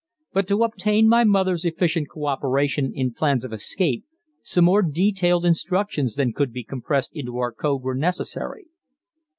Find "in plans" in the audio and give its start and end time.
2.91-3.45